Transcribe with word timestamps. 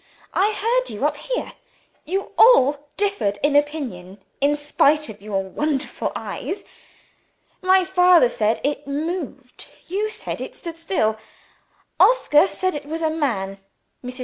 "I 0.33 0.53
heard 0.53 0.89
you 0.91 1.05
up 1.05 1.15
here. 1.15 1.51
You 2.05 2.31
all 2.35 2.87
differed 2.97 3.37
in 3.43 3.55
opinion, 3.55 4.17
in 4.41 4.55
spite 4.55 5.09
of 5.09 5.21
your 5.21 5.43
wonderful 5.43 6.11
eyes. 6.15 6.63
My 7.61 7.85
father 7.85 8.27
said 8.27 8.59
it 8.63 8.87
moved. 8.87 9.67
You 9.87 10.09
said 10.09 10.41
it 10.41 10.55
stood 10.55 10.77
still. 10.79 11.17
Oscar 11.99 12.47
said 12.47 12.73
it 12.73 12.87
was 12.87 13.03
a 13.03 13.11
man. 13.11 13.59
Mrs. 14.03 14.19